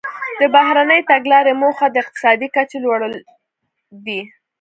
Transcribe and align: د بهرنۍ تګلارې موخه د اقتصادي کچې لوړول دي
د 0.39 0.41
بهرنۍ 0.55 1.01
تګلارې 1.11 1.53
موخه 1.61 1.85
د 1.89 1.95
اقتصادي 2.03 2.47
کچې 2.55 2.77
لوړول 2.85 3.13
دي 4.05 4.21